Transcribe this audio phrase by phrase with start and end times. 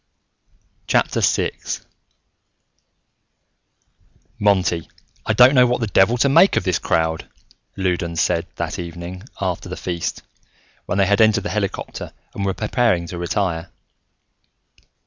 [0.91, 1.51] VI
[4.39, 4.89] "Monty,
[5.27, 7.29] I don't know what the devil to make of this crowd,"
[7.77, 10.23] Loudons said, that evening, after the feast,
[10.87, 13.69] when they had entered the helicopter and were preparing to retire.